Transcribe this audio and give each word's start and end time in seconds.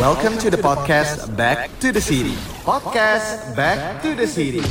Welcome 0.00 0.40
to 0.40 0.48
the 0.48 0.56
podcast 0.56 1.28
Back 1.36 1.68
to 1.84 1.92
the 1.92 2.00
City. 2.00 2.32
Podcast 2.64 3.52
Back 3.52 4.00
to 4.00 4.16
the 4.16 4.24
City. 4.24 4.64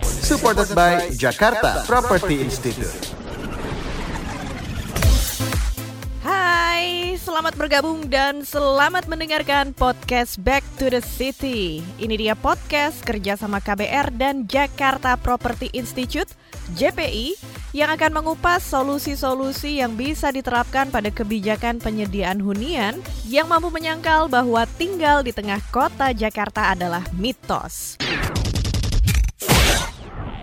Supported 0.00 0.72
by 0.72 1.12
Jakarta 1.12 1.84
Property 1.84 2.40
Institute. 2.40 3.12
Hai, 6.24 7.12
selamat 7.20 7.60
bergabung 7.60 8.08
dan 8.08 8.40
selamat 8.40 9.04
mendengarkan 9.04 9.76
podcast 9.76 10.40
Back 10.40 10.64
to 10.80 10.88
the 10.88 11.04
City. 11.04 11.84
Ini 12.00 12.16
dia 12.16 12.32
podcast 12.32 13.04
kerjasama 13.04 13.60
KBR 13.60 14.16
dan 14.16 14.48
Jakarta 14.48 15.20
Property 15.20 15.68
Institute 15.76 16.32
JPI 16.72 17.36
yang 17.72 17.88
akan 17.88 18.12
mengupas 18.20 18.60
solusi-solusi 18.68 19.80
yang 19.80 19.96
bisa 19.96 20.28
diterapkan 20.28 20.92
pada 20.92 21.08
kebijakan 21.08 21.80
penyediaan 21.80 22.36
hunian 22.36 23.00
yang 23.24 23.48
mampu 23.48 23.72
menyangkal 23.72 24.28
bahwa 24.28 24.68
tinggal 24.76 25.24
di 25.24 25.32
tengah 25.32 25.58
kota 25.72 26.12
Jakarta 26.12 26.76
adalah 26.76 27.00
mitos. 27.16 27.96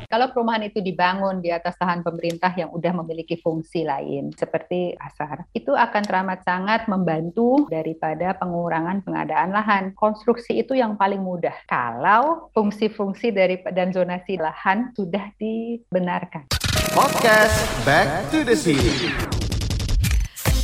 Kalau 0.09 0.33
perumahan 0.33 0.65
itu 0.65 0.81
dibangun 0.81 1.37
di 1.37 1.53
atas 1.53 1.77
lahan 1.77 2.01
pemerintah 2.01 2.49
yang 2.57 2.73
sudah 2.73 2.97
memiliki 2.97 3.37
fungsi 3.37 3.85
lain, 3.85 4.33
seperti 4.33 4.97
asar, 4.97 5.45
itu 5.53 5.69
akan 5.69 6.01
teramat 6.01 6.41
sangat 6.41 6.89
membantu 6.89 7.69
daripada 7.69 8.33
pengurangan 8.41 9.05
pengadaan 9.05 9.53
lahan. 9.53 9.83
Konstruksi 9.93 10.65
itu 10.65 10.73
yang 10.73 10.97
paling 10.97 11.21
mudah 11.21 11.53
kalau 11.69 12.49
fungsi-fungsi 12.57 13.29
dari 13.29 13.61
dan 13.69 13.93
zonasi 13.93 14.41
lahan 14.41 14.89
sudah 14.97 15.29
dibenarkan. 15.37 16.68
Podcast 16.93 17.53
Back 17.85 18.33
to 18.33 18.41
the 18.41 18.57
City. 18.57 19.13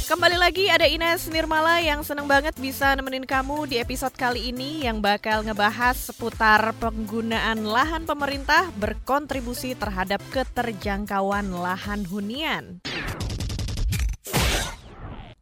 Kembali 0.09 0.38
lagi 0.41 0.65
ada 0.73 0.89
Ines 0.89 1.29
Nirmala 1.29 1.77
yang 1.85 2.01
senang 2.01 2.25
banget 2.25 2.57
bisa 2.57 2.98
nemenin 2.98 3.29
kamu 3.29 3.70
di 3.70 3.77
episode 3.77 4.13
kali 4.18 4.49
ini 4.49 4.90
yang 4.90 5.05
bakal 5.05 5.46
ngebahas 5.46 5.93
seputar 5.93 6.73
penggunaan 6.81 7.70
lahan 7.70 8.09
pemerintah 8.09 8.73
berkontribusi 8.73 9.77
terhadap 9.77 10.18
keterjangkauan 10.34 11.53
lahan 11.53 12.05
hunian. 12.09 12.81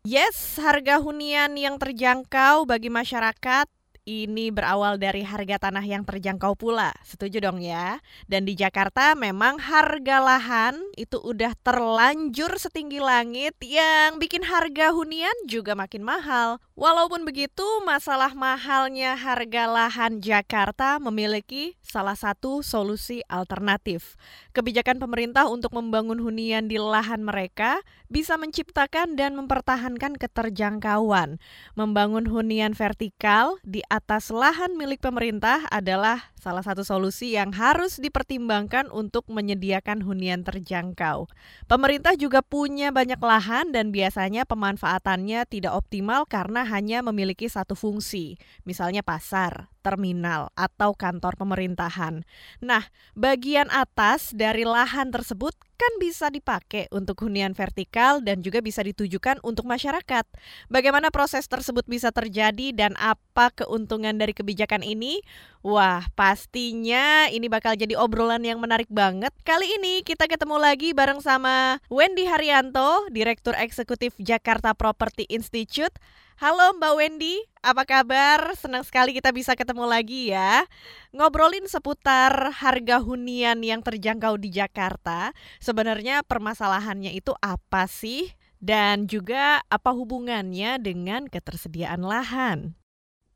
Yes, 0.04 0.60
harga 0.60 1.00
hunian 1.00 1.56
yang 1.56 1.80
terjangkau 1.80 2.68
bagi 2.68 2.92
masyarakat 2.92 3.72
ini 4.04 4.52
berawal 4.52 5.00
dari 5.00 5.24
harga 5.24 5.68
tanah 5.68 5.84
yang 5.84 6.04
terjangkau 6.04 6.60
pula. 6.60 6.92
Setuju 7.08 7.40
dong 7.40 7.64
ya? 7.64 8.04
Dan 8.28 8.44
di 8.44 8.56
Jakarta 8.56 9.16
memang 9.16 9.60
harga 9.60 10.20
lahan 10.20 10.76
itu 11.00 11.20
udah 11.20 11.56
terlanjur 11.64 12.52
setinggi 12.60 13.00
langit 13.00 13.56
yang 13.64 14.20
bikin 14.20 14.44
harga 14.44 14.92
hunian 14.92 15.36
juga 15.48 15.74
makin 15.74 16.04
mahal. 16.04 16.60
Walaupun 16.74 17.24
begitu, 17.24 17.64
masalah 17.86 18.34
mahalnya 18.34 19.14
harga 19.16 19.70
lahan 19.70 20.20
Jakarta 20.20 20.98
memiliki 20.98 21.78
salah 21.86 22.18
satu 22.18 22.66
solusi 22.66 23.22
alternatif. 23.30 24.18
Kebijakan 24.58 24.98
pemerintah 24.98 25.46
untuk 25.46 25.70
membangun 25.78 26.18
hunian 26.18 26.66
di 26.66 26.82
lahan 26.82 27.22
mereka 27.22 27.86
bisa 28.10 28.42
menciptakan 28.42 29.14
dan 29.14 29.38
mempertahankan 29.38 30.18
keterjangkauan. 30.18 31.38
Membangun 31.78 32.26
hunian 32.26 32.74
vertikal 32.74 33.62
di 33.62 33.86
atas 33.94 34.34
lahan 34.34 34.74
milik 34.74 35.06
pemerintah 35.06 35.70
adalah 35.70 36.34
salah 36.34 36.66
satu 36.66 36.82
solusi 36.82 37.38
yang 37.38 37.54
harus 37.54 38.02
dipertimbangkan 38.02 38.90
untuk 38.90 39.30
menyediakan 39.30 40.02
hunian 40.02 40.42
terjangkau. 40.42 41.30
Pemerintah 41.70 42.18
juga 42.18 42.42
punya 42.42 42.90
banyak 42.90 43.22
lahan 43.22 43.70
dan 43.70 43.94
biasanya 43.94 44.50
pemanfaatannya 44.50 45.46
tidak 45.46 45.78
optimal 45.78 46.26
karena 46.26 46.66
hanya 46.66 47.06
memiliki 47.06 47.46
satu 47.46 47.78
fungsi, 47.78 48.42
misalnya 48.66 49.06
pasar, 49.06 49.70
terminal, 49.84 50.48
atau 50.56 50.96
kantor 50.96 51.36
pemerintahan. 51.36 52.24
Nah, 52.64 52.88
bagian 53.14 53.68
atas 53.68 54.32
dari 54.32 54.64
lahan 54.64 55.12
tersebut 55.12 55.52
kan 55.84 56.00
bisa 56.00 56.32
dipakai 56.32 56.88
untuk 56.96 57.28
hunian 57.28 57.52
vertikal 57.52 58.24
dan 58.24 58.40
juga 58.40 58.64
bisa 58.64 58.80
ditujukan 58.80 59.44
untuk 59.44 59.68
masyarakat. 59.68 60.24
Bagaimana 60.72 61.12
proses 61.12 61.44
tersebut 61.52 61.84
bisa 61.92 62.08
terjadi 62.16 62.72
dan 62.72 62.96
apa 62.96 63.52
keuntungan 63.52 64.16
dari 64.16 64.32
kebijakan 64.32 64.80
ini? 64.80 65.20
Wah, 65.60 66.08
pastinya 66.16 67.28
ini 67.28 67.52
bakal 67.52 67.76
jadi 67.76 68.00
obrolan 68.00 68.48
yang 68.48 68.64
menarik 68.64 68.88
banget. 68.88 69.36
Kali 69.44 69.68
ini 69.76 70.08
kita 70.08 70.32
ketemu 70.32 70.56
lagi 70.56 70.96
bareng 70.96 71.20
sama 71.20 71.84
Wendy 71.92 72.32
Haryanto, 72.32 73.12
Direktur 73.12 73.58
Eksekutif 73.60 74.16
Jakarta 74.16 74.72
Property 74.72 75.28
Institute. 75.28 76.00
Halo 76.42 76.74
Mbak 76.82 76.94
Wendy, 76.98 77.46
apa 77.62 77.86
kabar? 77.86 78.58
Senang 78.58 78.82
sekali 78.82 79.14
kita 79.14 79.30
bisa 79.30 79.54
ketemu 79.54 79.86
lagi 79.86 80.34
ya. 80.34 80.66
Ngobrolin 81.14 81.70
seputar 81.70 82.50
harga 82.58 82.98
hunian 82.98 83.62
yang 83.62 83.86
terjangkau 83.86 84.42
di 84.42 84.50
Jakarta. 84.50 85.30
Sebenarnya 85.62 86.26
permasalahannya 86.26 87.14
itu 87.14 87.38
apa 87.38 87.86
sih? 87.86 88.34
Dan 88.58 89.06
juga 89.06 89.62
apa 89.70 89.94
hubungannya 89.94 90.82
dengan 90.82 91.30
ketersediaan 91.30 92.02
lahan? 92.02 92.74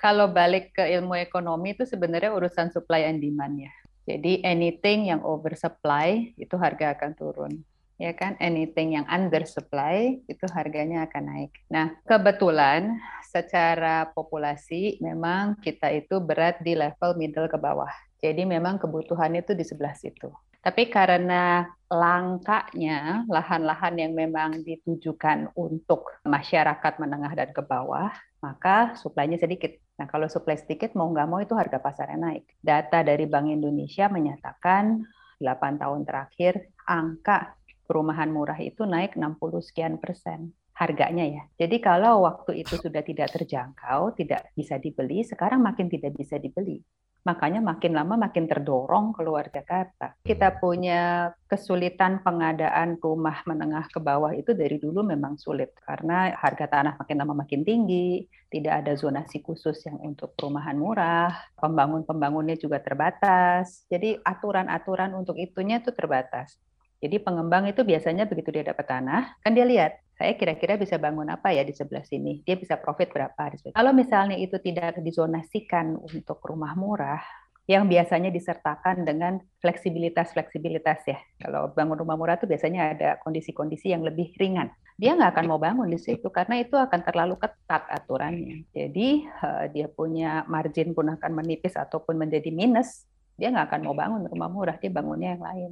Kalau 0.02 0.34
balik 0.34 0.74
ke 0.74 0.90
ilmu 0.97 1.22
ekonomi 1.22 1.78
itu 1.78 1.85
sebenarnya 1.85 2.34
urusan 2.34 2.74
supply 2.74 3.06
and 3.06 3.22
demand 3.22 3.62
ya. 3.62 3.74
Jadi 4.09 4.41
anything 4.41 5.14
yang 5.14 5.22
oversupply 5.22 6.34
itu 6.34 6.58
harga 6.58 6.97
akan 6.97 7.14
turun 7.14 7.62
ya 7.97 8.13
kan 8.13 8.38
anything 8.38 8.94
yang 8.94 9.06
under 9.09 9.44
supply 9.44 10.22
itu 10.30 10.46
harganya 10.53 11.09
akan 11.09 11.24
naik. 11.25 11.52
Nah, 11.69 11.97
kebetulan 12.06 13.02
secara 13.25 14.09
populasi 14.13 15.02
memang 15.02 15.58
kita 15.59 15.91
itu 15.91 16.22
berat 16.22 16.62
di 16.62 16.78
level 16.78 17.18
middle 17.18 17.50
ke 17.50 17.58
bawah. 17.58 17.91
Jadi 18.18 18.46
memang 18.46 18.81
kebutuhan 18.81 19.34
itu 19.38 19.53
di 19.53 19.66
sebelah 19.66 19.94
situ. 19.94 20.30
Tapi 20.58 20.90
karena 20.90 21.63
langkanya 21.88 23.24
lahan-lahan 23.30 23.94
yang 23.96 24.12
memang 24.18 24.66
ditujukan 24.66 25.53
untuk 25.53 26.18
masyarakat 26.25 26.94
menengah 26.97 27.31
dan 27.38 27.50
ke 27.53 27.62
bawah, 27.62 28.12
maka 28.41 28.97
suplainya 28.97 29.40
sedikit. 29.40 29.72
Nah, 29.97 30.09
kalau 30.09 30.28
suplai 30.28 30.59
sedikit, 30.59 30.94
mau 30.94 31.08
nggak 31.09 31.28
mau 31.29 31.40
itu 31.40 31.56
harga 31.56 31.79
pasarnya 31.79 32.19
naik. 32.19 32.44
Data 32.59 33.02
dari 33.02 33.25
Bank 33.25 33.47
Indonesia 33.47 34.12
menyatakan 34.12 35.02
8 35.40 35.81
tahun 35.81 36.02
terakhir 36.03 36.74
angka 36.84 37.58
perumahan 37.88 38.30
murah 38.30 38.59
itu 38.59 38.84
naik 38.84 39.16
60 39.16 39.40
sekian 39.64 39.96
persen 39.98 40.53
harganya 40.78 41.25
ya. 41.25 41.44
Jadi 41.58 41.81
kalau 41.81 42.30
waktu 42.30 42.62
itu 42.62 42.78
sudah 42.78 43.02
tidak 43.02 43.34
terjangkau, 43.34 44.14
tidak 44.14 44.53
bisa 44.53 44.78
dibeli, 44.78 45.25
sekarang 45.25 45.66
makin 45.66 45.90
tidak 45.90 46.14
bisa 46.14 46.38
dibeli. 46.38 46.86
Makanya 47.28 47.59
makin 47.59 47.92
lama 47.92 48.16
makin 48.16 48.47
terdorong 48.47 49.12
keluar 49.12 49.52
Jakarta. 49.52 50.16
Kita 50.24 50.64
punya 50.64 51.34
kesulitan 51.52 52.24
pengadaan 52.24 52.96
rumah 53.03 53.44
menengah 53.44 53.92
ke 53.92 54.00
bawah 54.00 54.31
itu 54.31 54.56
dari 54.56 54.80
dulu 54.80 55.03
memang 55.03 55.36
sulit 55.36 55.76
karena 55.84 56.31
harga 56.40 56.72
tanah 56.72 56.96
makin 56.96 57.18
lama 57.20 57.44
makin 57.44 57.68
tinggi, 57.68 58.24
tidak 58.47 58.80
ada 58.80 58.96
zonasi 58.96 59.44
khusus 59.44 59.76
yang 59.84 60.00
untuk 60.00 60.40
perumahan 60.40 60.80
murah, 60.80 61.36
pembangun-pembangunnya 61.59 62.56
juga 62.56 62.80
terbatas. 62.80 63.84
Jadi 63.92 64.24
aturan-aturan 64.24 65.12
untuk 65.12 65.36
itunya 65.36 65.84
itu 65.84 65.92
terbatas. 65.92 66.56
Jadi 66.97 67.22
pengembang 67.22 67.69
itu 67.69 67.85
biasanya 67.85 68.25
begitu 68.25 68.50
dia 68.50 68.66
dapat 68.66 68.85
tanah, 68.90 69.38
kan 69.46 69.52
dia 69.53 69.66
lihat, 69.69 70.02
saya 70.18 70.34
kira-kira 70.34 70.81
bisa 70.81 70.97
bangun 70.97 71.30
apa 71.30 71.53
ya 71.53 71.62
di 71.62 71.74
sebelah 71.74 72.02
sini, 72.02 72.41
dia 72.41 72.58
bisa 72.58 72.74
profit 72.81 73.13
berapa. 73.13 73.53
Kalau 73.78 73.94
misalnya 73.94 74.34
itu 74.34 74.58
tidak 74.58 74.97
dizonasikan 75.06 75.94
untuk 75.94 76.41
rumah 76.41 76.74
murah, 76.74 77.22
yang 77.68 77.91
biasanya 77.91 78.31
disertakan 78.31 79.03
dengan 79.03 79.44
fleksibilitas-fleksibilitas 79.59 81.03
ya. 81.03 81.19
Kalau 81.35 81.75
bangun 81.75 82.00
rumah 82.00 82.16
murah 82.16 82.40
itu 82.40 82.47
biasanya 82.47 82.96
ada 82.96 83.09
kondisi-kondisi 83.19 83.91
yang 83.91 84.08
lebih 84.08 84.31
ringan. 84.40 84.72
Dia 84.96 85.14
nggak 85.14 85.35
akan 85.35 85.46
mau 85.52 85.59
bangun 85.59 85.91
di 85.91 86.00
situ 86.00 86.31
karena 86.31 86.64
itu 86.64 86.79
akan 86.79 87.03
terlalu 87.03 87.35
ketat 87.38 87.84
aturannya. 87.91 88.66
Jadi 88.72 89.28
eh, 89.28 89.66
dia 89.76 89.91
punya 89.91 90.47
margin 90.47 90.96
pun 90.96 91.11
akan 91.11 91.32
menipis 91.44 91.76
ataupun 91.76 92.16
menjadi 92.16 92.49
minus. 92.55 93.03
Dia 93.35 93.52
nggak 93.52 93.67
akan 93.70 93.82
mau 93.84 93.94
bangun 93.94 94.26
rumah 94.26 94.49
murah, 94.49 94.79
dia 94.79 94.90
bangunnya 94.90 95.35
yang 95.35 95.44
lain. 95.44 95.72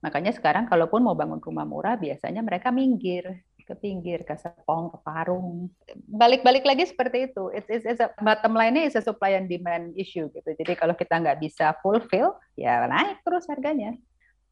Makanya 0.00 0.32
sekarang 0.32 0.64
kalaupun 0.64 1.04
mau 1.04 1.12
bangun 1.12 1.40
rumah 1.40 1.68
murah, 1.68 1.96
biasanya 2.00 2.40
mereka 2.40 2.72
minggir 2.72 3.44
ke 3.70 3.78
pinggir, 3.78 4.26
ke 4.26 4.34
Serpong, 4.34 4.90
ke 4.90 4.98
Parung. 5.06 5.70
Balik-balik 6.10 6.66
lagi 6.66 6.90
seperti 6.90 7.30
itu. 7.30 7.54
It's, 7.54 7.70
it's, 7.70 7.86
it's 7.86 8.02
a, 8.02 8.10
bottom 8.18 8.58
line-nya 8.58 8.90
is 8.90 8.98
a 8.98 9.02
supply 9.04 9.38
and 9.38 9.46
demand 9.46 9.94
issue 9.94 10.26
gitu. 10.34 10.50
Jadi 10.58 10.74
kalau 10.74 10.98
kita 10.98 11.22
nggak 11.22 11.38
bisa 11.38 11.78
fulfill, 11.78 12.34
ya 12.58 12.82
naik 12.90 13.22
terus 13.22 13.46
harganya. 13.46 13.94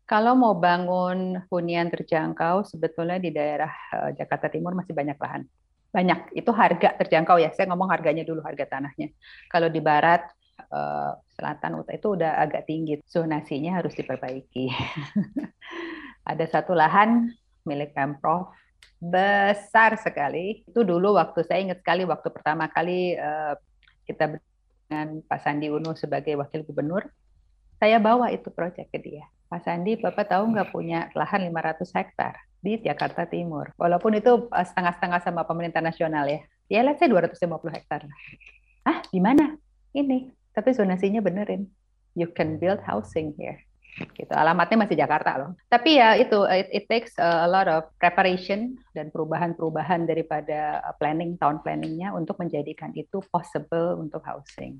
Kalau 0.09 0.39
mau 0.39 0.55
bangun 0.56 1.43
hunian 1.51 1.91
terjangkau, 1.91 2.65
sebetulnya 2.65 3.19
di 3.21 3.29
daerah 3.35 3.69
uh, 3.93 4.11
Jakarta 4.15 4.49
Timur 4.49 4.73
masih 4.73 4.94
banyak 4.94 5.19
lahan. 5.19 5.43
Banyak, 5.89 6.33
itu 6.39 6.49
harga 6.55 6.97
terjangkau 6.97 7.37
ya. 7.43 7.51
Saya 7.53 7.69
ngomong 7.75 7.91
harganya 7.91 8.25
dulu, 8.25 8.41
harga 8.41 8.65
tanahnya. 8.65 9.12
Kalau 9.51 9.69
di 9.69 9.83
barat, 9.83 10.25
uh, 10.70 11.14
selatan 11.38 11.82
utara 11.82 11.96
itu 11.96 12.08
udah 12.14 12.32
agak 12.43 12.66
tinggi. 12.66 12.99
Zonasinya 13.06 13.78
harus 13.78 13.94
diperbaiki. 13.94 14.69
Ada 16.31 16.44
satu 16.50 16.76
lahan 16.76 17.32
milik 17.64 17.94
Pemprov 17.94 18.52
besar 18.99 19.94
sekali. 20.02 20.66
Itu 20.66 20.82
dulu 20.82 21.14
waktu 21.14 21.46
saya 21.46 21.62
ingat 21.62 21.81
sekali 21.81 22.02
waktu 22.02 22.28
pertama 22.34 22.66
kali 22.66 23.14
uh, 23.14 23.55
kita 24.05 24.40
dengan 24.88 25.20
Pak 25.28 25.40
Sandi 25.44 25.69
Uno 25.69 25.93
sebagai 25.93 26.32
wakil 26.40 26.64
gubernur, 26.64 27.05
saya 27.76 28.00
bawa 28.00 28.32
itu 28.32 28.49
proyek 28.49 28.88
ke 28.88 28.99
dia. 28.99 29.28
Pak 29.52 29.64
Sandi, 29.64 30.00
Bapak 30.00 30.28
tahu 30.32 30.49
nggak 30.56 30.72
punya 30.72 31.12
lahan 31.12 31.44
500 31.49 31.93
hektar 31.93 32.34
di 32.64 32.81
Jakarta 32.81 33.28
Timur. 33.28 33.70
Walaupun 33.76 34.16
itu 34.16 34.49
eh, 34.49 34.66
setengah-setengah 34.66 35.20
sama 35.25 35.44
pemerintah 35.44 35.84
nasional 35.84 36.25
ya. 36.28 36.40
Ya, 36.69 36.81
let's 36.84 37.00
say 37.00 37.08
250 37.08 37.37
hektar. 37.72 38.05
Ah, 38.84 39.00
di 39.08 39.20
mana? 39.20 39.56
Ini. 39.93 40.28
Tapi 40.58 40.75
zonasinya 40.75 41.22
benerin. 41.22 41.70
You 42.19 42.34
can 42.34 42.58
build 42.58 42.82
housing 42.82 43.38
here 43.38 43.62
gitu 44.14 44.32
alamatnya 44.34 44.78
masih 44.87 44.96
Jakarta 44.99 45.31
loh 45.38 45.50
tapi 45.66 45.99
ya 45.99 46.14
itu 46.14 46.46
it, 46.46 46.69
it 46.70 46.84
takes 46.87 47.14
a 47.19 47.49
lot 47.50 47.66
of 47.66 47.87
preparation 47.99 48.78
dan 48.94 49.10
perubahan-perubahan 49.10 50.06
daripada 50.06 50.82
uh, 50.87 50.94
planning 51.02 51.34
tahun 51.40 51.62
planningnya 51.66 52.14
untuk 52.14 52.38
menjadikan 52.38 52.94
itu 52.94 53.19
possible 53.34 53.99
untuk 53.99 54.22
housing 54.22 54.78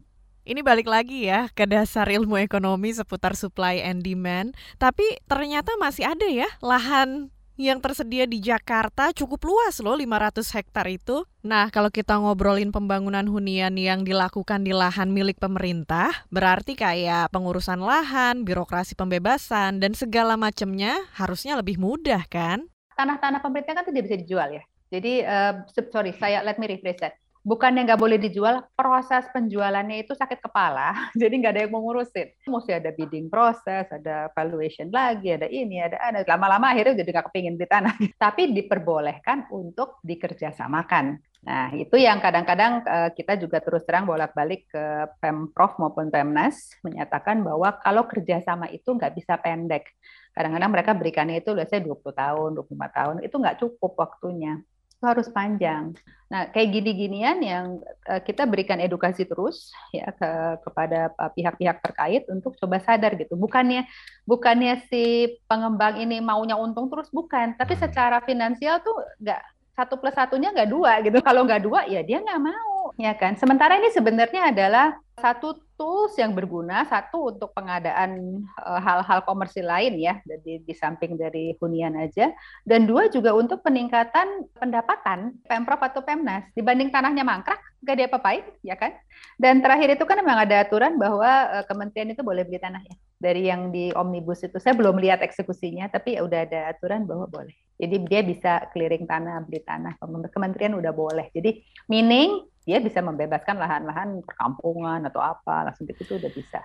ini 0.49 0.65
balik 0.65 0.89
lagi 0.89 1.29
ya 1.29 1.51
ke 1.53 1.69
dasar 1.69 2.09
ilmu 2.09 2.41
ekonomi 2.41 2.89
seputar 2.89 3.37
supply 3.37 3.85
and 3.85 4.01
demand. 4.01 4.57
Tapi 4.81 5.21
ternyata 5.29 5.77
masih 5.77 6.09
ada 6.09 6.25
ya 6.25 6.49
lahan 6.65 7.29
yang 7.59 7.83
tersedia 7.83 8.25
di 8.25 8.39
Jakarta 8.39 9.11
cukup 9.11 9.51
luas 9.51 9.83
loh 9.83 9.99
500 9.99 10.47
hektar 10.55 10.87
itu. 10.87 11.27
Nah, 11.43 11.69
kalau 11.75 11.91
kita 11.91 12.15
ngobrolin 12.15 12.71
pembangunan 12.71 13.27
hunian 13.27 13.75
yang 13.75 14.07
dilakukan 14.07 14.63
di 14.63 14.71
lahan 14.71 15.11
milik 15.11 15.43
pemerintah, 15.43 16.15
berarti 16.31 16.79
kayak 16.79 17.35
pengurusan 17.35 17.83
lahan, 17.83 18.47
birokrasi 18.47 18.95
pembebasan, 18.95 19.83
dan 19.83 19.93
segala 19.99 20.39
macamnya 20.39 21.03
harusnya 21.19 21.59
lebih 21.59 21.83
mudah 21.83 22.23
kan? 22.31 22.71
Tanah-tanah 22.95 23.43
pemerintah 23.43 23.75
kan 23.75 23.85
tidak 23.85 24.07
bisa 24.07 24.17
dijual 24.23 24.49
ya. 24.55 24.63
Jadi, 24.89 25.21
uh, 25.27 25.67
sorry, 25.93 26.17
saya 26.17 26.41
let 26.47 26.57
me 26.57 26.65
rephrase 26.71 27.03
that 27.03 27.19
bukannya 27.49 27.89
nggak 27.89 28.01
boleh 28.01 28.21
dijual, 28.21 28.61
proses 28.77 29.25
penjualannya 29.33 30.05
itu 30.05 30.13
sakit 30.13 30.45
kepala, 30.45 30.93
jadi 31.21 31.33
nggak 31.33 31.53
ada 31.57 31.61
yang 31.65 31.73
mau 31.73 31.81
ngurusin. 31.81 32.29
Mesti 32.45 32.77
ada 32.77 32.93
bidding 32.93 33.33
proses, 33.33 33.89
ada 33.89 34.29
valuation 34.37 34.93
lagi, 34.93 35.33
ada 35.33 35.49
ini, 35.49 35.81
ada 35.81 35.97
ada. 35.97 36.21
Lama-lama 36.29 36.69
akhirnya 36.69 37.01
jadi 37.01 37.17
nggak 37.17 37.27
kepingin 37.33 37.57
di 37.57 37.65
tanah. 37.65 37.97
Tapi 38.25 38.53
diperbolehkan 38.53 39.49
untuk 39.49 39.97
dikerjasamakan. 40.05 41.17
Nah, 41.39 41.71
itu 41.73 41.97
yang 41.97 42.21
kadang-kadang 42.21 42.85
eh, 42.85 43.11
kita 43.17 43.41
juga 43.41 43.65
terus 43.65 43.87
terang 43.89 44.05
bolak-balik 44.05 44.69
ke 44.69 44.85
Pemprov 45.23 45.81
maupun 45.81 46.13
Pemnas 46.13 46.77
menyatakan 46.85 47.41
bahwa 47.41 47.73
kalau 47.81 48.05
kerjasama 48.05 48.69
itu 48.69 48.93
nggak 48.93 49.17
bisa 49.17 49.41
pendek. 49.41 49.89
Kadang-kadang 50.37 50.71
mereka 50.71 50.93
berikannya 50.93 51.41
itu 51.41 51.57
biasanya 51.57 51.89
20 51.89 52.15
tahun, 52.15 52.51
25 52.59 52.97
tahun, 52.99 53.17
itu 53.25 53.35
nggak 53.39 53.59
cukup 53.65 53.93
waktunya 53.97 54.61
itu 54.99 55.07
harus 55.07 55.31
panjang. 55.31 55.95
Nah, 56.29 56.51
kayak 56.51 56.75
gini-ginian 56.75 57.39
yang 57.41 57.67
uh, 58.05 58.21
kita 58.21 58.45
berikan 58.45 58.83
edukasi 58.83 59.25
terus 59.25 59.71
ya 59.95 60.11
ke 60.13 60.31
kepada 60.67 61.15
eh, 61.15 61.31
pihak-pihak 61.39 61.79
terkait 61.81 62.27
untuk 62.29 62.59
coba 62.59 62.83
sadar 62.83 63.15
gitu. 63.15 63.39
Bukannya 63.39 63.87
bukannya 64.27 64.83
si 64.91 65.39
pengembang 65.47 66.03
ini 66.03 66.19
maunya 66.19 66.59
untung 66.59 66.91
terus 66.91 67.09
bukan, 67.15 67.55
tapi 67.55 67.79
hmm. 67.79 67.83
secara 67.87 68.19
finansial 68.27 68.83
tuh 68.83 68.93
nggak 69.23 69.41
satu 69.79 69.95
plus 70.03 70.19
satunya 70.19 70.51
nggak 70.51 70.69
dua 70.69 70.99
gitu. 71.07 71.23
Kalau 71.23 71.47
nggak 71.47 71.63
dua 71.63 71.87
ya 71.87 72.03
dia 72.03 72.19
nggak 72.19 72.43
mau, 72.43 72.91
ya 72.99 73.15
kan. 73.15 73.39
Sementara 73.39 73.79
ini 73.79 73.95
sebenarnya 73.95 74.51
adalah 74.51 74.99
satu 75.15 75.63
tools 75.79 76.19
yang 76.19 76.35
berguna. 76.35 76.85
Satu 76.91 77.31
untuk 77.33 77.55
pengadaan 77.55 78.43
eh, 78.45 78.81
hal-hal 78.83 79.23
komersil 79.23 79.65
lain 79.65 79.97
ya 79.97 80.19
di, 80.43 80.61
di 80.61 80.75
samping 80.75 81.15
dari 81.15 81.55
hunian 81.63 81.95
aja. 81.95 82.35
Dan 82.67 82.85
dua 82.85 83.07
juga 83.09 83.33
untuk 83.33 83.63
peningkatan 83.63 84.51
pendapatan 84.59 85.39
pemprov 85.47 85.81
atau 85.81 86.03
pemnas. 86.03 86.45
Dibanding 86.59 86.91
tanahnya 86.91 87.23
mangkrak 87.23 87.63
nggak 87.87 87.97
dia 87.97 88.09
apain 88.11 88.45
ya 88.67 88.75
kan? 88.75 88.93
Dan 89.39 89.63
terakhir 89.63 89.95
itu 89.95 90.05
kan 90.05 90.19
memang 90.19 90.43
ada 90.43 90.67
aturan 90.67 90.99
bahwa 90.99 91.31
uh, 91.55 91.65
kementerian 91.71 92.11
itu 92.11 92.27
boleh 92.27 92.43
beli 92.43 92.59
tanah 92.59 92.83
ya 92.83 92.99
dari 93.19 93.51
yang 93.51 93.75
di 93.75 93.91
omnibus 93.93 94.47
itu 94.47 94.63
saya 94.63 94.79
belum 94.79 94.99
lihat 95.03 95.21
eksekusinya 95.21 95.91
tapi 95.91 96.15
ya 96.15 96.23
udah 96.23 96.47
ada 96.47 96.61
aturan 96.71 97.05
bahwa 97.05 97.27
boleh 97.27 97.55
jadi 97.79 97.97
dia 98.07 98.21
bisa 98.23 98.53
clearing 98.71 99.07
tanah 99.07 99.43
beli 99.43 99.63
tanah 99.67 99.99
kementerian 100.31 100.79
udah 100.79 100.95
boleh 100.95 101.27
jadi 101.35 101.59
meaning 101.91 102.47
dia 102.69 102.85
bisa 102.85 103.01
membebaskan 103.01 103.57
lahan-lahan 103.57 104.21
perkampungan 104.29 105.01
atau 105.09 105.25
apa 105.25 105.73
langsung 105.73 105.89
itu 105.89 106.21
udah 106.21 106.29
bisa. 106.29 106.61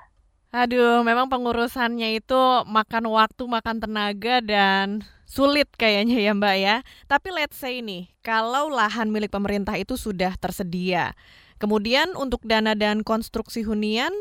Aduh, 0.52 1.00
memang 1.00 1.32
pengurusannya 1.32 2.20
itu 2.20 2.42
makan 2.68 3.08
waktu, 3.08 3.48
makan 3.48 3.80
tenaga 3.80 4.44
dan 4.44 5.08
sulit 5.24 5.72
kayaknya 5.80 6.20
ya 6.20 6.36
Mbak 6.36 6.56
ya. 6.60 6.76
Tapi 7.08 7.32
let's 7.32 7.56
say 7.56 7.80
nih, 7.80 8.12
kalau 8.20 8.68
lahan 8.68 9.16
milik 9.16 9.32
pemerintah 9.32 9.80
itu 9.80 9.96
sudah 9.96 10.36
tersedia, 10.36 11.16
kemudian 11.58 12.14
untuk 12.20 12.44
dana 12.44 12.76
dan 12.76 13.02
konstruksi 13.02 13.64
hunian 13.64 14.12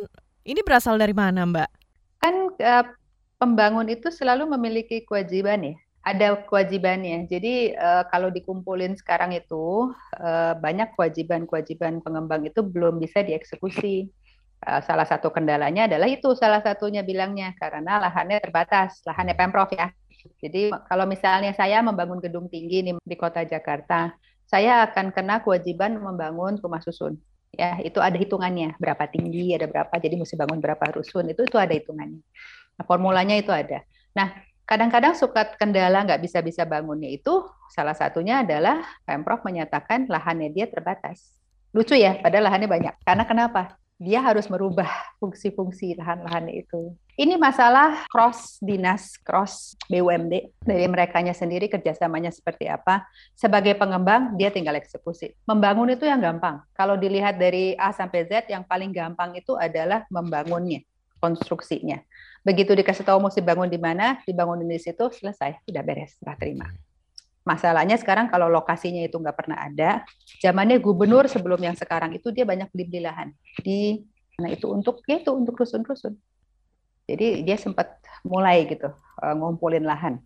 ini 0.47 0.63
berasal 0.63 0.97
dari 1.03 1.13
mana 1.13 1.45
Mbak? 1.51 1.82
Kan 2.23 2.55
uh, 2.55 2.85
pembangun 3.43 3.91
itu 3.91 4.09
selalu 4.15 4.47
memiliki 4.55 5.03
kewajiban 5.03 5.61
ya 5.67 5.75
ada 6.03 6.35
kewajibannya. 6.47 7.31
Jadi 7.31 7.79
uh, 7.79 8.03
kalau 8.11 8.31
dikumpulin 8.31 8.99
sekarang 8.99 9.35
itu 9.35 9.95
uh, 10.19 10.55
banyak 10.59 10.95
kewajiban-kewajiban 10.99 12.03
pengembang 12.03 12.43
itu 12.43 12.63
belum 12.63 12.99
bisa 12.99 13.23
dieksekusi. 13.23 14.11
Salah 14.63 15.03
satu 15.03 15.35
kendalanya 15.35 15.91
adalah 15.91 16.07
itu 16.07 16.39
salah 16.39 16.63
satunya 16.63 17.03
bilangnya 17.03 17.51
karena 17.59 17.99
lahannya 17.99 18.39
terbatas, 18.39 19.03
lahannya 19.03 19.35
pemprov 19.35 19.75
ya. 19.75 19.91
Jadi 20.39 20.71
kalau 20.87 21.03
misalnya 21.03 21.51
saya 21.51 21.83
membangun 21.83 22.23
gedung 22.23 22.47
tinggi 22.47 22.87
nih 22.87 22.95
di 23.03 23.17
kota 23.19 23.43
Jakarta, 23.43 24.15
saya 24.47 24.87
akan 24.87 25.11
kena 25.11 25.43
kewajiban 25.43 25.99
membangun 25.99 26.63
rumah 26.63 26.79
susun. 26.79 27.19
Ya, 27.53 27.77
itu 27.85 28.01
ada 28.01 28.17
hitungannya, 28.17 28.81
berapa 28.81 29.05
tinggi, 29.13 29.53
ada 29.53 29.69
berapa, 29.69 29.93
jadi 30.01 30.17
mesti 30.17 30.35
bangun 30.41 30.57
berapa 30.57 30.85
rusun, 30.97 31.29
itu 31.29 31.45
itu 31.45 31.57
ada 31.61 31.77
hitungannya. 31.77 32.25
Nah, 32.81 32.85
formulanya 32.89 33.37
itu 33.37 33.53
ada. 33.53 33.85
Nah, 34.17 34.33
Kadang-kadang 34.63 35.13
suka 35.19 35.59
kendala 35.59 36.07
nggak 36.07 36.23
bisa-bisa 36.23 36.63
bangunnya 36.63 37.11
itu 37.11 37.45
salah 37.69 37.93
satunya 37.93 38.47
adalah 38.47 38.81
Pemprov 39.03 39.43
menyatakan 39.43 40.07
lahannya 40.07 40.55
dia 40.55 40.71
terbatas. 40.71 41.35
Lucu 41.75 41.99
ya, 41.99 42.17
padahal 42.23 42.47
lahannya 42.47 42.69
banyak. 42.71 42.95
Karena 43.03 43.25
kenapa? 43.27 43.77
Dia 44.03 44.19
harus 44.19 44.51
merubah 44.51 44.91
fungsi-fungsi 45.23 45.95
lahan-lahannya 45.95 46.67
itu. 46.67 46.91
Ini 47.15 47.39
masalah 47.39 48.03
cross 48.11 48.59
dinas, 48.59 49.15
cross 49.23 49.79
BUMD 49.87 50.51
dari 50.59 50.91
mereka 50.91 51.23
sendiri 51.23 51.71
kerjasamanya 51.71 52.35
seperti 52.35 52.67
apa. 52.67 53.07
Sebagai 53.39 53.79
pengembang, 53.79 54.35
dia 54.35 54.51
tinggal 54.51 54.75
eksekusi. 54.75 55.39
Membangun 55.47 55.95
itu 55.95 56.03
yang 56.03 56.19
gampang. 56.19 56.67
Kalau 56.75 56.99
dilihat 56.99 57.39
dari 57.39 57.79
A 57.79 57.95
sampai 57.95 58.27
Z, 58.27 58.51
yang 58.51 58.67
paling 58.67 58.91
gampang 58.91 59.39
itu 59.39 59.55
adalah 59.55 60.03
membangunnya, 60.11 60.83
konstruksinya. 61.23 62.03
Begitu 62.43 62.75
dikasih 62.75 63.07
tahu 63.07 63.23
mesti 63.23 63.39
bangun 63.39 63.71
di 63.71 63.79
mana, 63.79 64.19
dibangun 64.27 64.67
di 64.67 64.83
situ, 64.83 65.15
selesai, 65.15 65.63
sudah 65.63 65.83
beres, 65.87 66.19
serah 66.19 66.35
terima. 66.35 66.67
Masalahnya 67.43 67.99
sekarang 67.99 68.31
kalau 68.31 68.47
lokasinya 68.47 69.03
itu 69.03 69.19
nggak 69.19 69.35
pernah 69.35 69.67
ada, 69.67 70.07
zamannya 70.39 70.79
gubernur 70.79 71.27
sebelum 71.27 71.59
yang 71.59 71.75
sekarang 71.75 72.15
itu 72.15 72.31
dia 72.31 72.47
banyak 72.47 72.71
beli-beli 72.71 73.03
lahan 73.03 73.35
di 73.59 73.99
mana 74.39 74.55
itu 74.55 74.71
untuk 74.71 75.03
ya 75.11 75.19
itu 75.19 75.35
untuk 75.35 75.59
rusun-rusun. 75.59 76.15
Jadi 77.11 77.43
dia 77.43 77.59
sempat 77.59 77.99
mulai 78.23 78.63
gitu 78.71 78.95
eh, 78.95 79.35
ngumpulin 79.35 79.83
lahan. 79.83 80.23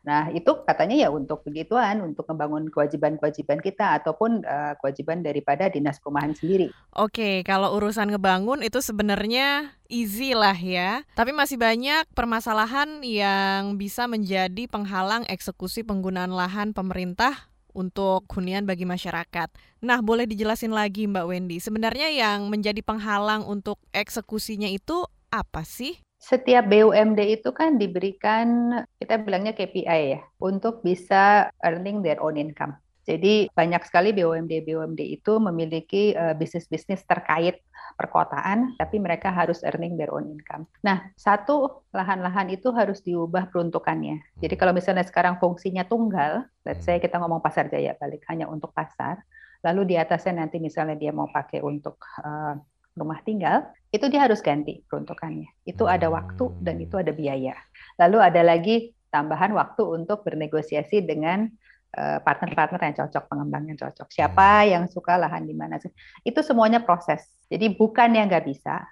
Nah, 0.00 0.32
itu 0.32 0.64
katanya 0.64 0.96
ya 0.96 1.08
untuk 1.12 1.44
begituan, 1.44 2.00
untuk 2.00 2.24
membangun 2.32 2.72
kewajiban-kewajiban 2.72 3.60
kita 3.60 4.00
ataupun 4.00 4.40
uh, 4.48 4.72
kewajiban 4.80 5.20
daripada 5.20 5.68
dinas 5.68 6.00
perumahan 6.00 6.32
sendiri. 6.32 6.72
Oke, 6.96 7.44
kalau 7.44 7.76
urusan 7.76 8.08
ngebangun 8.08 8.64
itu 8.64 8.80
sebenarnya 8.80 9.76
easy 9.92 10.32
lah 10.32 10.56
ya. 10.56 11.04
Tapi 11.12 11.36
masih 11.36 11.60
banyak 11.60 12.08
permasalahan 12.16 13.04
yang 13.04 13.76
bisa 13.76 14.08
menjadi 14.08 14.64
penghalang 14.72 15.28
eksekusi 15.28 15.84
penggunaan 15.84 16.32
lahan 16.32 16.72
pemerintah 16.72 17.52
untuk 17.76 18.26
hunian 18.32 18.64
bagi 18.64 18.88
masyarakat. 18.88 19.52
Nah, 19.84 20.00
boleh 20.00 20.24
dijelasin 20.24 20.72
lagi 20.74 21.06
Mbak 21.06 21.26
Wendy, 21.28 21.56
sebenarnya 21.62 22.08
yang 22.10 22.48
menjadi 22.48 22.80
penghalang 22.82 23.46
untuk 23.46 23.78
eksekusinya 23.94 24.66
itu 24.66 25.06
apa 25.30 25.62
sih? 25.62 26.00
Setiap 26.20 26.68
BUMD 26.68 27.40
itu 27.40 27.48
kan 27.56 27.80
diberikan 27.80 28.76
kita 29.00 29.16
bilangnya 29.24 29.56
KPI 29.56 30.00
ya 30.12 30.20
untuk 30.36 30.84
bisa 30.84 31.48
earning 31.64 32.04
their 32.04 32.20
own 32.20 32.36
income. 32.36 32.76
Jadi 33.08 33.48
banyak 33.50 33.80
sekali 33.88 34.12
BUMD 34.12 34.62
BUMD 34.68 35.00
itu 35.00 35.40
memiliki 35.40 36.12
uh, 36.12 36.36
bisnis-bisnis 36.36 37.02
terkait 37.08 37.64
perkotaan, 37.96 38.76
tapi 38.76 39.00
mereka 39.00 39.32
harus 39.32 39.64
earning 39.64 39.96
their 39.96 40.12
own 40.12 40.28
income. 40.28 40.68
Nah, 40.84 41.08
satu 41.16 41.82
lahan-lahan 41.90 42.52
itu 42.52 42.68
harus 42.70 43.00
diubah 43.00 43.48
peruntukannya. 43.48 44.20
Jadi 44.38 44.54
kalau 44.54 44.76
misalnya 44.76 45.02
sekarang 45.02 45.40
fungsinya 45.40 45.88
tunggal, 45.88 46.44
let's 46.68 46.84
say 46.84 47.00
kita 47.00 47.16
ngomong 47.16 47.40
pasar 47.40 47.66
jaya 47.72 47.96
balik 47.96 48.22
hanya 48.28 48.46
untuk 48.46 48.70
pasar, 48.76 49.24
lalu 49.64 49.90
di 49.90 49.94
atasnya 49.96 50.44
nanti 50.44 50.60
misalnya 50.60 50.94
dia 50.94 51.10
mau 51.10 51.26
pakai 51.26 51.64
untuk 51.64 51.98
uh, 52.20 52.54
rumah 52.98 53.22
tinggal, 53.22 53.70
itu 53.90 54.06
dia 54.10 54.26
harus 54.26 54.42
ganti 54.42 54.82
peruntukannya. 54.86 55.50
Itu 55.66 55.86
ada 55.86 56.10
waktu 56.10 56.54
dan 56.62 56.78
itu 56.78 56.98
ada 56.98 57.10
biaya. 57.14 57.54
Lalu 57.98 58.18
ada 58.22 58.42
lagi 58.42 58.94
tambahan 59.10 59.50
waktu 59.54 59.82
untuk 59.82 60.22
bernegosiasi 60.22 61.02
dengan 61.02 61.50
eh, 61.94 62.18
partner-partner 62.22 62.80
yang 62.80 62.96
cocok, 63.06 63.24
pengembang 63.26 63.64
yang 63.70 63.78
cocok. 63.78 64.08
Siapa 64.10 64.66
yang 64.70 64.86
suka 64.86 65.18
lahan 65.18 65.46
di 65.46 65.54
mana? 65.54 65.78
Itu 66.22 66.40
semuanya 66.46 66.82
proses. 66.82 67.26
Jadi 67.50 67.74
bukan 67.74 68.14
yang 68.14 68.30
nggak 68.30 68.46
bisa, 68.46 68.86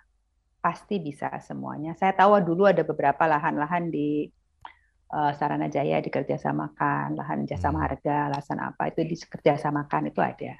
pasti 0.58 0.98
bisa 0.98 1.30
semuanya. 1.42 1.94
Saya 1.94 2.12
tahu 2.12 2.42
dulu 2.42 2.66
ada 2.66 2.82
beberapa 2.82 3.24
lahan-lahan 3.30 3.88
di 3.94 4.26
uh, 5.14 5.32
Sarana 5.34 5.70
Jaya 5.70 6.02
dikerjasamakan, 6.02 7.16
lahan 7.16 7.46
jasa 7.48 7.70
hmm. 7.70 7.76
marga, 7.76 8.18
lahan 8.28 8.58
apa 8.60 8.90
itu 8.90 9.06
dikerjasamakan 9.06 10.10
itu 10.12 10.20
ada. 10.20 10.54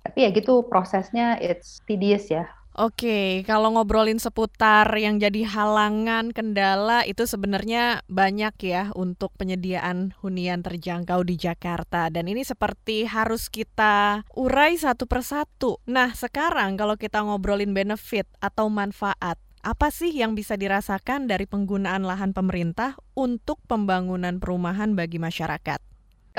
Tapi 0.00 0.18
ya 0.24 0.28
gitu 0.32 0.64
prosesnya 0.68 1.36
it's 1.40 1.80
tedious 1.84 2.28
ya. 2.30 2.48
Oke, 2.70 3.42
kalau 3.50 3.74
ngobrolin 3.74 4.22
seputar 4.22 4.86
yang 4.94 5.18
jadi 5.18 5.42
halangan, 5.42 6.30
kendala 6.30 7.02
itu 7.02 7.26
sebenarnya 7.26 8.06
banyak 8.06 8.54
ya 8.62 8.94
untuk 8.94 9.34
penyediaan 9.34 10.14
hunian 10.22 10.62
terjangkau 10.62 11.26
di 11.26 11.34
Jakarta 11.34 12.06
dan 12.14 12.30
ini 12.30 12.46
seperti 12.46 13.10
harus 13.10 13.50
kita 13.50 14.22
urai 14.38 14.78
satu 14.78 15.10
persatu. 15.10 15.82
Nah, 15.90 16.14
sekarang 16.14 16.78
kalau 16.78 16.94
kita 16.94 17.18
ngobrolin 17.26 17.74
benefit 17.74 18.30
atau 18.38 18.70
manfaat, 18.70 19.34
apa 19.66 19.90
sih 19.90 20.14
yang 20.14 20.38
bisa 20.38 20.54
dirasakan 20.54 21.26
dari 21.26 21.50
penggunaan 21.50 22.06
lahan 22.06 22.30
pemerintah 22.30 22.94
untuk 23.18 23.58
pembangunan 23.66 24.38
perumahan 24.38 24.94
bagi 24.94 25.18
masyarakat? 25.18 25.89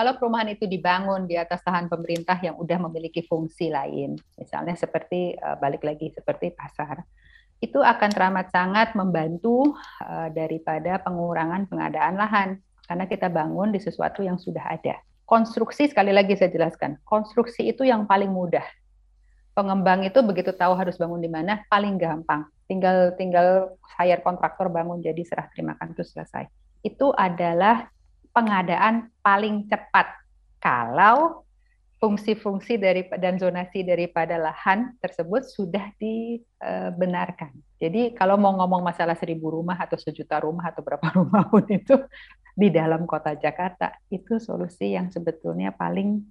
Kalau 0.02 0.18
perumahan 0.18 0.50
itu 0.50 0.66
dibangun 0.66 1.30
di 1.30 1.38
atas 1.38 1.62
lahan 1.62 1.86
pemerintah 1.86 2.34
yang 2.42 2.58
sudah 2.58 2.82
memiliki 2.90 3.22
fungsi 3.22 3.70
lain, 3.70 4.18
misalnya 4.34 4.74
seperti 4.74 5.38
eh, 5.38 5.56
balik 5.62 5.86
lagi 5.86 6.10
seperti 6.10 6.58
pasar, 6.58 7.06
itu 7.62 7.78
akan 7.78 8.10
teramat 8.10 8.50
sangat 8.50 8.98
membantu 8.98 9.78
eh, 10.02 10.34
daripada 10.34 10.98
pengurangan 11.06 11.70
pengadaan 11.70 12.18
lahan 12.18 12.50
karena 12.90 13.06
kita 13.06 13.30
bangun 13.30 13.70
di 13.70 13.78
sesuatu 13.78 14.26
yang 14.26 14.42
sudah 14.42 14.74
ada. 14.74 14.98
Konstruksi 15.30 15.86
sekali 15.86 16.10
lagi 16.10 16.34
saya 16.34 16.50
jelaskan, 16.50 16.98
konstruksi 17.06 17.70
itu 17.70 17.86
yang 17.86 18.10
paling 18.10 18.34
mudah. 18.34 18.66
Pengembang 19.54 20.02
itu 20.02 20.18
begitu 20.26 20.50
tahu 20.50 20.74
harus 20.82 20.98
bangun 20.98 21.22
di 21.22 21.30
mana 21.30 21.62
paling 21.70 22.02
gampang. 22.02 22.50
Tinggal 22.66 23.14
tinggal 23.22 23.78
hire 24.02 24.26
kontraktor 24.26 24.66
bangun 24.66 24.98
jadi 24.98 25.22
serah 25.22 25.46
terimakan 25.54 25.94
itu 25.94 26.02
selesai. 26.02 26.50
Itu 26.82 27.14
adalah 27.14 27.86
pengadaan 28.32 29.12
paling 29.24 29.68
cepat 29.68 30.08
kalau 30.60 31.46
fungsi-fungsi 32.02 32.82
dari 32.82 33.06
dan 33.22 33.38
zonasi 33.38 33.86
daripada 33.86 34.34
lahan 34.42 34.98
tersebut 34.98 35.46
sudah 35.46 35.94
dibenarkan. 36.02 37.54
Jadi 37.78 38.18
kalau 38.18 38.42
mau 38.42 38.58
ngomong 38.58 38.82
masalah 38.82 39.14
seribu 39.14 39.54
rumah 39.54 39.78
atau 39.78 40.02
sejuta 40.02 40.42
rumah 40.42 40.74
atau 40.74 40.82
berapa 40.82 41.06
rumah 41.22 41.46
pun 41.46 41.62
itu 41.70 42.02
di 42.58 42.74
dalam 42.74 43.06
kota 43.06 43.38
Jakarta 43.38 43.94
itu 44.10 44.42
solusi 44.42 44.98
yang 44.98 45.14
sebetulnya 45.14 45.78
paling 45.78 46.26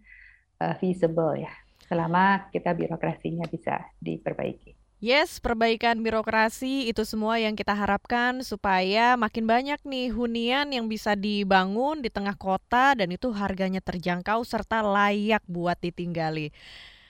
uh, 0.59 0.75
feasible 0.83 1.39
ya 1.39 1.55
selama 1.87 2.51
kita 2.51 2.75
birokrasinya 2.75 3.47
bisa 3.47 3.79
diperbaiki. 4.03 4.75
Yes, 5.01 5.41
perbaikan 5.41 6.05
birokrasi 6.05 6.93
itu 6.93 7.09
semua 7.09 7.41
yang 7.41 7.57
kita 7.57 7.73
harapkan 7.73 8.45
supaya 8.45 9.17
makin 9.17 9.49
banyak 9.49 9.81
nih 9.81 10.13
hunian 10.13 10.69
yang 10.77 10.93
bisa 10.93 11.17
dibangun 11.17 12.05
di 12.05 12.13
tengah 12.13 12.37
kota 12.37 12.93
dan 12.93 13.09
itu 13.09 13.33
harganya 13.33 13.81
terjangkau 13.81 14.45
serta 14.45 14.85
layak 14.85 15.41
buat 15.49 15.81
ditinggali. 15.81 16.53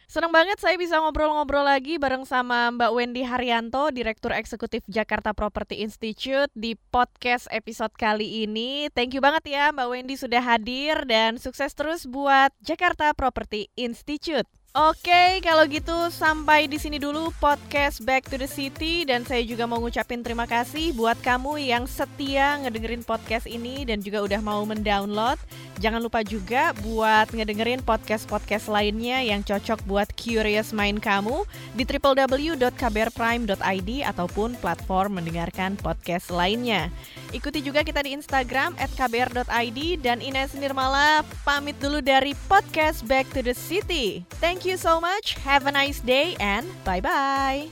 Senang 0.06 0.30
banget 0.30 0.62
saya 0.62 0.78
bisa 0.78 1.02
ngobrol-ngobrol 1.02 1.66
lagi 1.66 1.98
bareng 1.98 2.22
sama 2.22 2.70
Mbak 2.70 2.90
Wendy 2.94 3.22
Haryanto, 3.26 3.90
Direktur 3.90 4.38
Eksekutif 4.38 4.86
Jakarta 4.86 5.34
Property 5.34 5.82
Institute 5.82 6.50
di 6.54 6.78
podcast 6.94 7.50
episode 7.50 7.94
kali 7.98 8.46
ini. 8.46 8.86
Thank 8.94 9.18
you 9.18 9.22
banget 9.22 9.50
ya 9.50 9.74
Mbak 9.74 9.88
Wendy 9.90 10.14
sudah 10.14 10.42
hadir 10.42 11.02
dan 11.10 11.42
sukses 11.42 11.74
terus 11.74 12.06
buat 12.06 12.54
Jakarta 12.62 13.10
Property 13.18 13.66
Institute. 13.74 14.59
Oke, 14.70 15.42
kalau 15.42 15.66
gitu 15.66 16.14
sampai 16.14 16.70
di 16.70 16.78
sini 16.78 17.02
dulu 17.02 17.34
podcast 17.42 18.06
Back 18.06 18.30
to 18.30 18.38
the 18.38 18.46
City 18.46 19.02
dan 19.02 19.26
saya 19.26 19.42
juga 19.42 19.66
mau 19.66 19.82
ngucapin 19.82 20.22
terima 20.22 20.46
kasih 20.46 20.94
buat 20.94 21.18
kamu 21.26 21.58
yang 21.58 21.90
setia 21.90 22.54
ngedengerin 22.62 23.02
podcast 23.02 23.50
ini 23.50 23.82
dan 23.82 23.98
juga 23.98 24.22
udah 24.22 24.38
mau 24.38 24.62
mendownload. 24.62 25.42
Jangan 25.82 25.98
lupa 25.98 26.22
juga 26.22 26.70
buat 26.86 27.34
ngedengerin 27.34 27.82
podcast-podcast 27.82 28.70
lainnya 28.70 29.18
yang 29.26 29.42
cocok 29.42 29.82
buat 29.90 30.06
curious 30.14 30.70
mind 30.70 31.02
kamu 31.02 31.42
di 31.74 31.82
www.kbrprime.id 31.82 33.90
ataupun 34.06 34.54
platform 34.62 35.18
mendengarkan 35.18 35.74
podcast 35.82 36.30
lainnya. 36.30 36.94
Ikuti 37.34 37.58
juga 37.58 37.82
kita 37.82 38.06
di 38.06 38.14
Instagram 38.14 38.78
@kbr.id 38.78 39.98
dan 39.98 40.22
Ines 40.22 40.54
Nirmala 40.54 41.26
pamit 41.42 41.74
dulu 41.82 41.98
dari 41.98 42.38
podcast 42.46 43.02
Back 43.10 43.26
to 43.34 43.42
the 43.42 43.56
City. 43.56 44.22
Thank 44.38 44.60
Thank 44.60 44.76
you 44.76 44.76
so 44.76 45.00
much. 45.00 45.40
Have 45.40 45.64
a 45.64 45.72
nice 45.72 46.04
day 46.04 46.36
and 46.36 46.68
bye-bye. 46.84 47.64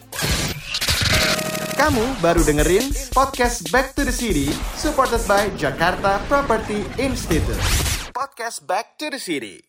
Kamu 1.76 2.16
baru 2.24 2.40
dengerin 2.40 2.88
podcast 3.12 3.68
Back 3.68 3.92
to 3.92 4.08
the 4.08 4.14
City 4.14 4.48
supported 4.72 5.20
by 5.28 5.52
Jakarta 5.60 6.16
Property 6.32 6.80
Institute. 6.96 7.60
Podcast 8.16 8.64
Back 8.64 8.96
to 8.96 9.12
the 9.12 9.20
City. 9.20 9.67